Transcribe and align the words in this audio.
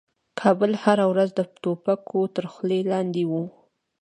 کابل 0.39 0.71
هره 0.83 1.05
ورځ 1.11 1.29
د 1.35 1.39
توپکو 1.61 2.21
تر 2.35 2.45
خولې 2.53 2.79
لاندې 2.91 3.23
و. 3.29 3.31